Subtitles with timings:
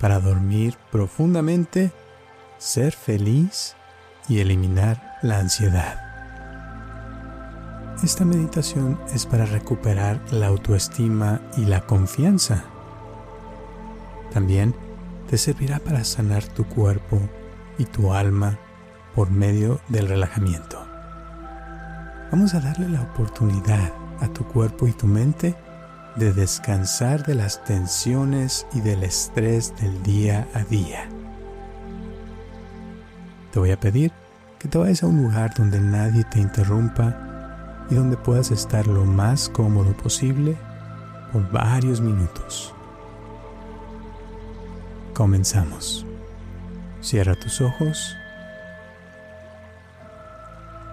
[0.00, 1.92] para dormir profundamente,
[2.58, 3.76] ser feliz
[4.28, 6.00] y eliminar la ansiedad.
[8.02, 12.64] Esta meditación es para recuperar la autoestima y la confianza.
[14.32, 14.74] También
[15.28, 17.20] te servirá para sanar tu cuerpo
[17.76, 18.58] y tu alma
[19.14, 20.82] por medio del relajamiento.
[22.32, 25.54] Vamos a darle la oportunidad a tu cuerpo y tu mente
[26.20, 31.08] de descansar de las tensiones y del estrés del día a día.
[33.50, 34.12] Te voy a pedir
[34.58, 37.16] que te vayas a un lugar donde nadie te interrumpa
[37.88, 40.58] y donde puedas estar lo más cómodo posible
[41.32, 42.74] por varios minutos.
[45.14, 46.04] Comenzamos.
[47.00, 48.14] Cierra tus ojos.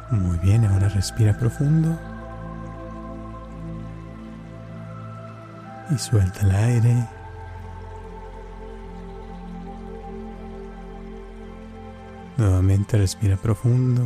[0.09, 2.16] Muy bien, ahora respira profundo.
[5.89, 7.07] Y suelta el aire.
[12.38, 14.05] Nuevamente respira profundo.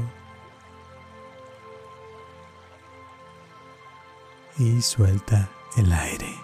[4.58, 6.36] Y suelta el aire.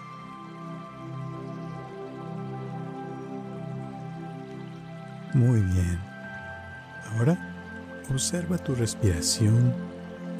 [5.34, 6.00] Muy bien.
[7.12, 7.38] Ahora
[8.10, 9.74] observa tu respiración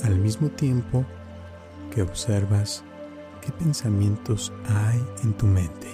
[0.04, 1.04] al mismo tiempo
[1.94, 2.82] que observas
[3.48, 5.88] ¿Qué pensamientos hay en tu mente?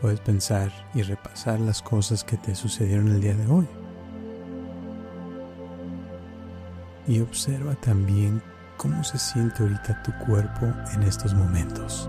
[0.00, 3.68] Puedes pensar y repasar las cosas que te sucedieron el día de hoy.
[7.06, 8.42] Y observa también
[8.78, 12.08] cómo se siente ahorita tu cuerpo en estos momentos.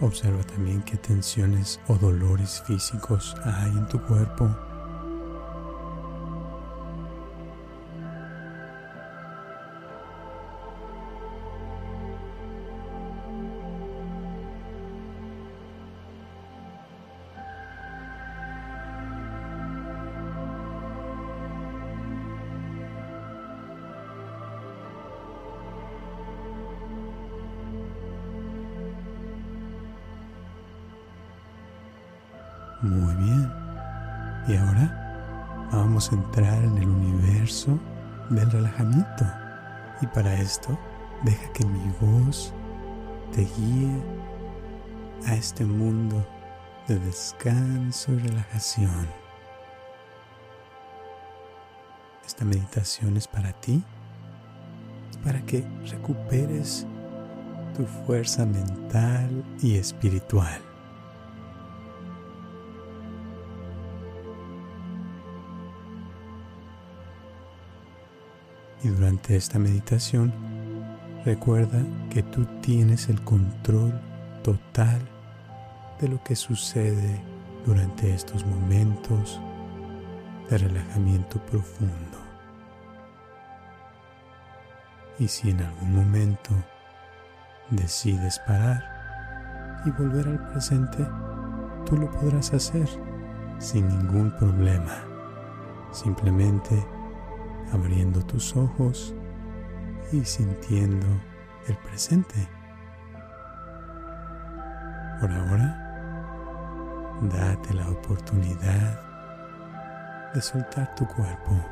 [0.00, 4.48] Observa también qué tensiones o dolores físicos hay en tu cuerpo.
[32.82, 33.52] Muy bien.
[34.46, 37.78] Y ahora vamos a entrar en el universo
[38.30, 39.24] del relajamiento.
[40.00, 40.78] Y para esto,
[41.24, 42.52] deja que mi voz
[43.34, 44.02] te guíe
[45.26, 46.24] a este mundo
[46.86, 49.08] de descanso y relajación.
[52.24, 53.82] Esta meditación es para ti,
[55.24, 56.86] para que recuperes
[57.76, 60.67] tu fuerza mental y espiritual.
[68.82, 70.32] Y durante esta meditación,
[71.24, 73.92] recuerda que tú tienes el control
[74.42, 75.00] total
[76.00, 77.20] de lo que sucede
[77.66, 79.40] durante estos momentos
[80.48, 82.18] de relajamiento profundo.
[85.18, 86.50] Y si en algún momento
[87.70, 91.04] decides parar y volver al presente,
[91.84, 92.88] tú lo podrás hacer
[93.58, 95.04] sin ningún problema.
[95.90, 96.86] Simplemente
[97.72, 99.14] abriendo tus ojos
[100.12, 101.06] y sintiendo
[101.66, 102.48] el presente.
[105.20, 109.00] Por ahora, date la oportunidad
[110.32, 111.64] de soltar tu cuerpo,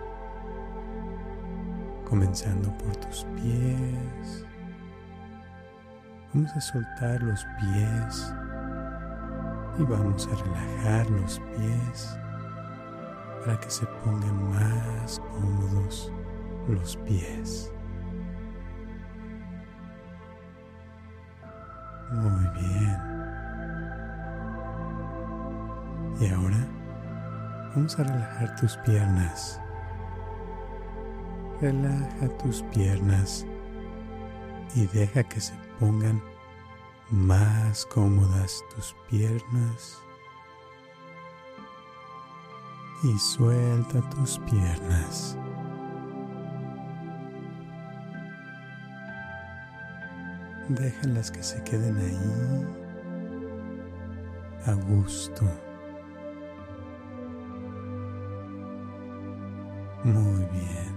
[2.08, 4.44] comenzando por tus pies.
[6.34, 8.34] Vamos a soltar los pies
[9.78, 12.19] y vamos a relajar los pies
[13.46, 16.12] para que se pongan más cómodos
[16.66, 17.72] los pies.
[22.10, 22.98] Muy bien.
[26.20, 26.66] Y ahora
[27.72, 29.60] vamos a relajar tus piernas.
[31.60, 33.46] Relaja tus piernas
[34.75, 36.20] y deja que se pongan
[37.10, 40.06] más cómodas tus piernas
[43.02, 45.37] y suelta tus piernas.
[50.69, 52.66] Déjalas que se queden ahí
[54.66, 55.44] a gusto.
[60.02, 60.96] Muy bien.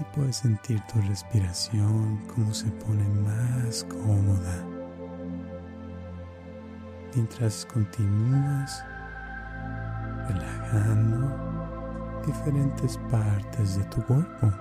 [0.00, 4.64] Y puedes sentir tu respiración como se pone más cómoda.
[7.14, 8.84] Mientras continúas
[10.28, 11.54] relajando
[12.26, 14.52] diferentes partes de tu cuerpo.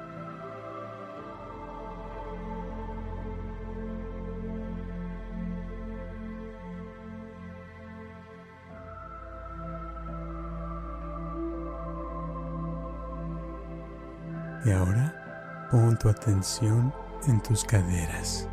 [14.66, 16.94] Y ahora pon tu atención
[17.28, 18.48] en tus caderas.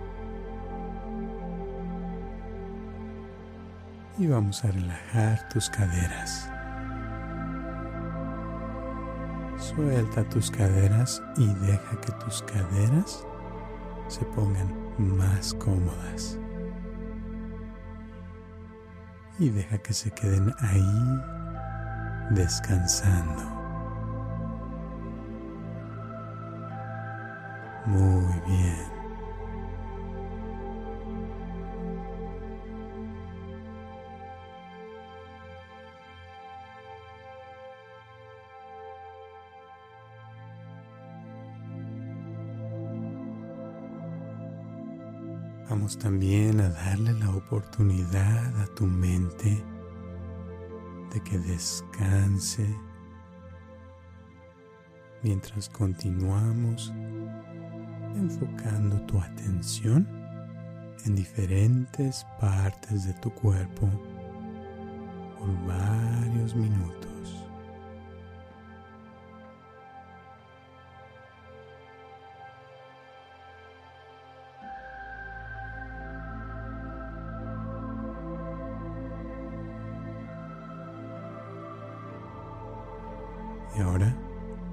[4.18, 6.50] Y vamos a relajar tus caderas.
[9.74, 13.24] Suelta tus caderas y deja que tus caderas
[14.08, 14.68] se pongan
[14.98, 16.36] más cómodas.
[19.38, 21.20] Y deja que se queden ahí
[22.30, 23.44] descansando.
[27.86, 28.89] Muy bien.
[45.70, 49.64] Vamos también a darle la oportunidad a tu mente
[51.12, 52.66] de que descanse
[55.22, 56.92] mientras continuamos
[58.16, 60.08] enfocando tu atención
[61.04, 63.88] en diferentes partes de tu cuerpo
[65.38, 67.09] por varios minutos.
[83.76, 84.14] Y ahora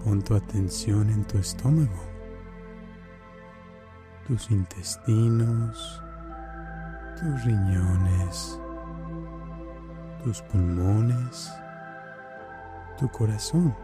[0.03, 2.01] pon tu atención en tu estómago,
[4.27, 6.01] tus intestinos,
[7.19, 8.59] tus riñones,
[10.23, 11.51] tus pulmones,
[12.97, 13.75] tu corazón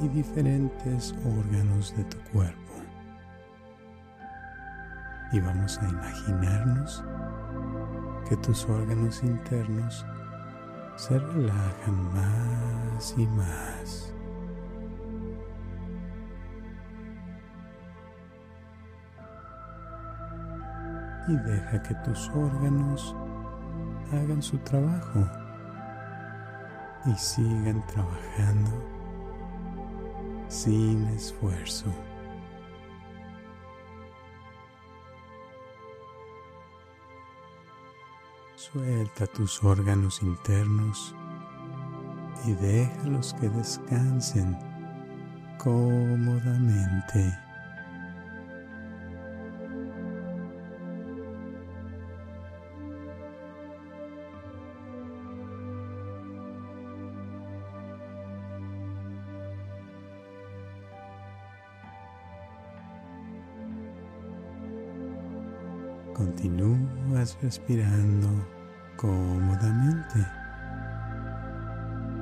[0.00, 2.72] y diferentes órganos de tu cuerpo.
[5.32, 7.04] Y vamos a imaginarnos
[8.28, 10.04] que tus órganos internos
[10.98, 14.12] se relajan más y más.
[21.28, 23.14] Y deja que tus órganos
[24.10, 25.24] hagan su trabajo
[27.06, 28.72] y sigan trabajando
[30.48, 31.94] sin esfuerzo.
[38.72, 41.14] Suelta tus órganos internos
[42.44, 44.58] y déjalos que descansen
[45.56, 47.34] cómodamente.
[66.12, 68.57] Continúas respirando
[68.98, 70.26] cómodamente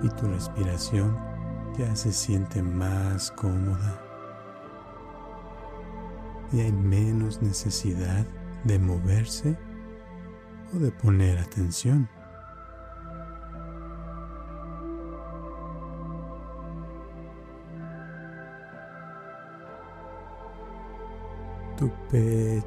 [0.02, 1.18] y tu respiración
[1.78, 4.02] ya se siente más cómoda
[6.52, 8.26] y hay menos necesidad
[8.64, 9.56] de moverse
[10.74, 12.08] o de poner atención.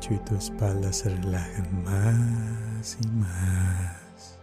[0.08, 4.40] Y tu espalda se relajan más y más.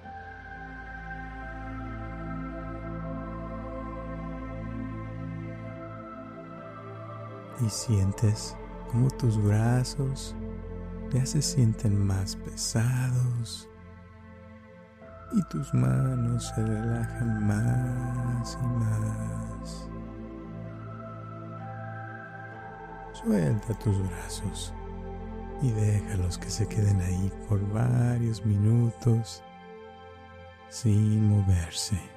[7.64, 8.54] Y sientes
[8.92, 10.36] como tus brazos
[11.10, 13.68] ya se sienten más pesados
[15.32, 19.88] y tus manos se relajan más y más.
[23.14, 24.75] Suelta tus brazos
[25.62, 29.42] y déjalos que se queden ahí por varios minutos
[30.68, 32.15] sin moverse.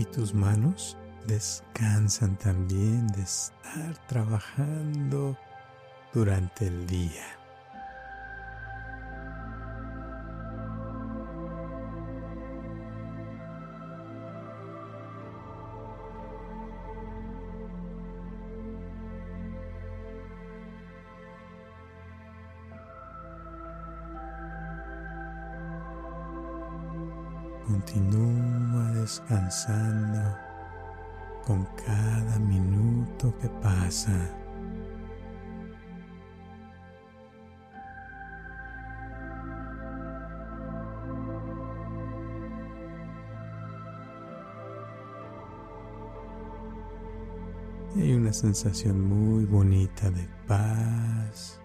[0.00, 5.36] Y tus manos descansan también de estar trabajando
[6.14, 7.39] durante el día.
[27.70, 30.36] Continúa descansando
[31.46, 34.10] con cada minuto que pasa.
[47.96, 51.60] hay una sensación muy bonita de paz,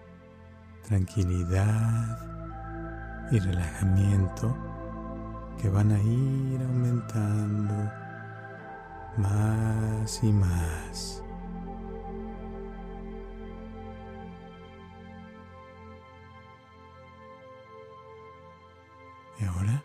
[0.86, 2.18] tranquilidad
[3.32, 4.75] y relajamiento
[5.60, 7.74] que van a ir aumentando
[9.16, 11.22] más y más.
[19.38, 19.82] Y ahora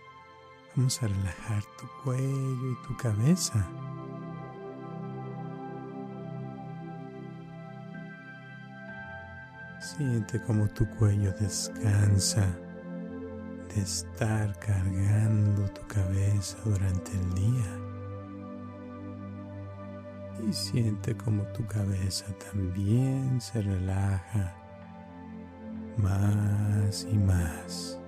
[0.75, 3.65] vamos a relajar tu cuello y tu cabeza.
[9.79, 12.47] Siente como tu cuello descansa
[13.75, 17.79] de estar cargando tu cabeza durante el día.
[20.47, 24.55] Y siente como tu cabeza también se relaja
[25.97, 27.99] más y más.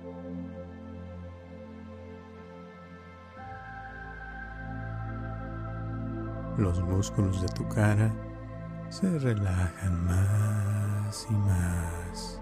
[6.58, 8.12] Los músculos de tu cara
[8.88, 12.33] se relajan más y más.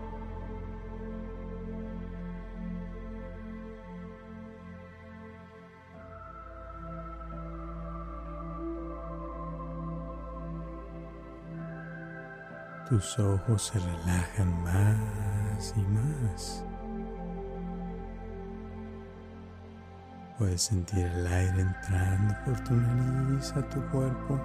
[12.93, 16.63] Tus ojos se relajan más y más.
[20.37, 24.39] Puedes sentir el aire entrando por tu nariz a tu cuerpo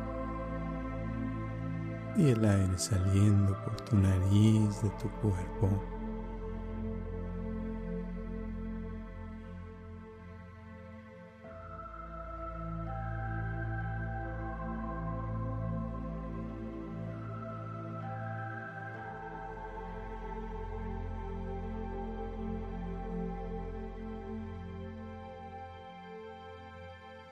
[2.15, 5.96] y el aire saliendo por tu nariz de tu cuerpo.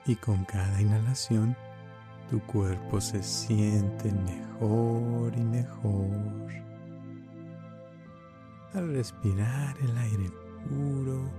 [0.05, 1.55] Y con cada inhalación
[2.29, 6.09] tu cuerpo se siente mejor y mejor.
[8.73, 10.31] Al respirar el aire
[10.67, 11.29] puro,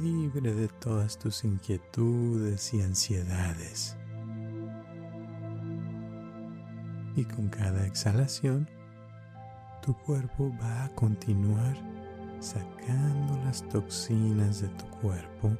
[0.00, 3.96] libre de todas tus inquietudes y ansiedades.
[7.16, 8.68] Y con cada exhalación,
[9.82, 11.76] tu cuerpo va a continuar
[12.40, 15.56] sacando las toxinas de tu cuerpo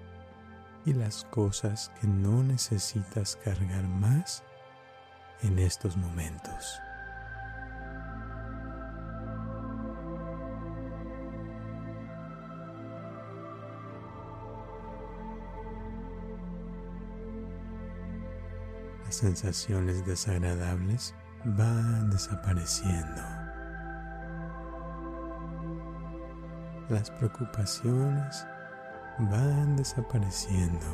[0.86, 4.42] y las cosas que no necesitas cargar más
[5.42, 6.80] en estos momentos.
[19.04, 21.14] Las sensaciones desagradables
[21.44, 23.22] van desapareciendo.
[26.88, 28.46] Las preocupaciones
[29.18, 30.86] van desapareciendo.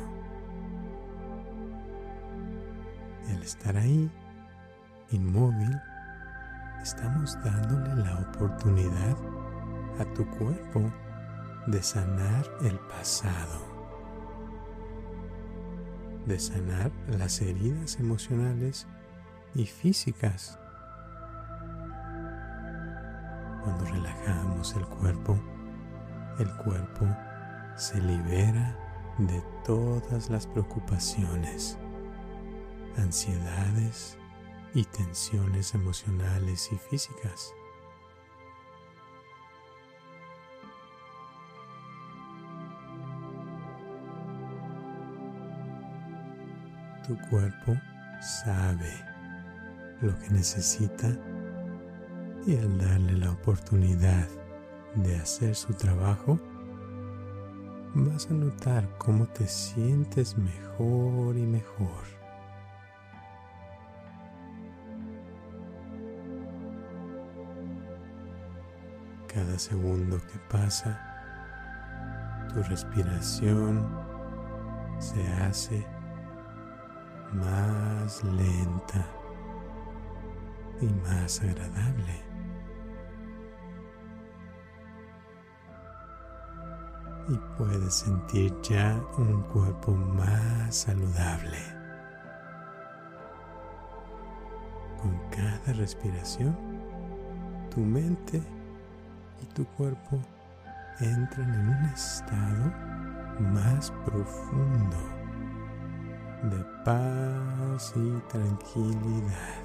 [3.27, 4.11] Y al estar ahí,
[5.11, 5.79] inmóvil,
[6.81, 9.17] estamos dándole la oportunidad
[9.99, 10.91] a tu cuerpo
[11.67, 13.59] de sanar el pasado,
[16.25, 18.87] de sanar las heridas emocionales
[19.53, 20.57] y físicas.
[23.63, 25.39] Cuando relajamos el cuerpo,
[26.39, 27.05] el cuerpo
[27.75, 28.75] se libera
[29.17, 31.77] de todas las preocupaciones,
[32.97, 34.17] ansiedades
[34.73, 37.53] y tensiones emocionales y físicas.
[47.07, 47.75] Tu cuerpo
[48.21, 48.93] sabe
[50.01, 51.09] lo que necesita
[52.45, 54.27] y al darle la oportunidad
[54.95, 56.39] de hacer su trabajo,
[57.93, 62.03] vas a notar cómo te sientes mejor y mejor.
[69.27, 70.99] Cada segundo que pasa,
[72.53, 73.87] tu respiración
[74.99, 75.85] se hace
[77.33, 79.05] más lenta
[80.81, 82.30] y más agradable.
[87.31, 91.59] Y puedes sentir ya un cuerpo más saludable.
[95.01, 96.53] Con cada respiración,
[97.73, 98.43] tu mente
[99.41, 100.19] y tu cuerpo
[100.99, 102.73] entran en un estado
[103.53, 104.97] más profundo
[106.43, 109.63] de paz y tranquilidad.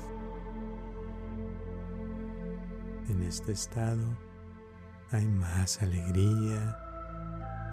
[3.09, 4.07] En este estado
[5.11, 6.86] hay más alegría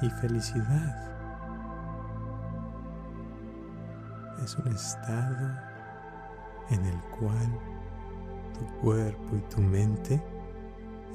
[0.03, 1.09] y felicidad.
[4.43, 5.49] Es un estado
[6.69, 7.59] en el cual
[8.53, 10.21] tu cuerpo y tu mente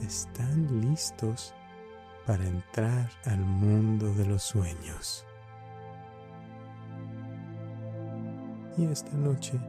[0.02, 1.54] están listos
[2.26, 5.26] para entrar al mundo de los sueños.
[8.78, 9.60] Y esta noche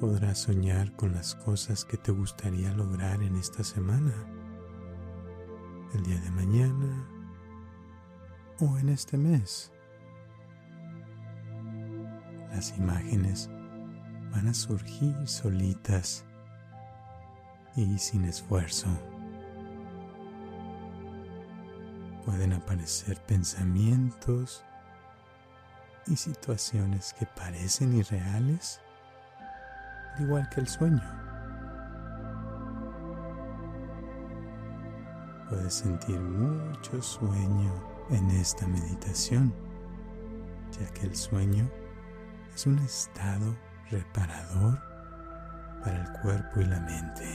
[0.00, 4.12] podrás soñar con las cosas que te gustaría lograr en esta semana,
[5.94, 7.13] el día de mañana
[8.60, 9.72] o en este mes.
[12.50, 13.50] Las imágenes
[14.30, 16.24] van a surgir solitas
[17.76, 18.88] y sin esfuerzo.
[22.24, 24.64] Pueden aparecer pensamientos
[26.06, 28.80] y situaciones que parecen irreales,
[30.20, 31.02] igual que el sueño.
[35.48, 39.54] Puedes sentir mucho sueño en esta meditación,
[40.78, 41.70] ya que el sueño
[42.54, 43.56] es un estado
[43.90, 44.78] reparador
[45.82, 47.26] para el cuerpo y la mente.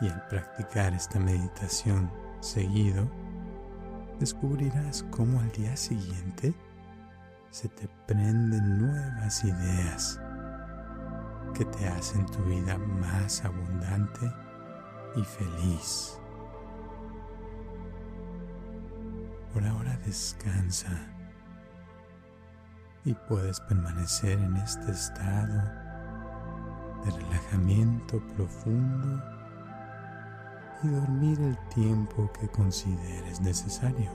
[0.00, 3.10] Y al practicar esta meditación seguido,
[4.20, 6.54] descubrirás cómo al día siguiente
[7.50, 10.20] se te prenden nuevas ideas
[11.54, 14.30] que te hacen tu vida más abundante
[15.16, 16.20] y feliz.
[19.56, 20.90] Por ahora descansa
[23.06, 25.62] y puedes permanecer en este estado
[27.02, 29.22] de relajamiento profundo
[30.82, 34.10] y dormir el tiempo que consideres necesario.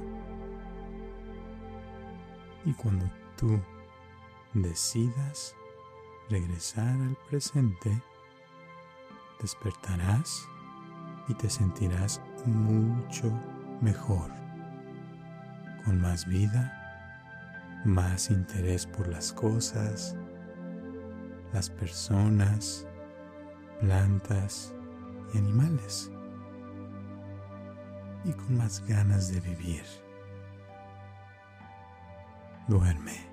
[2.63, 3.59] Y cuando tú
[4.53, 5.55] decidas
[6.29, 7.99] regresar al presente,
[9.41, 10.47] despertarás
[11.27, 13.33] y te sentirás mucho
[13.81, 14.40] mejor,
[15.83, 20.15] con más vida, más interés por las cosas,
[21.53, 22.85] las personas,
[23.79, 24.73] plantas
[25.33, 26.11] y animales
[28.23, 29.83] y con más ganas de vivir.
[32.67, 33.30] Duerme.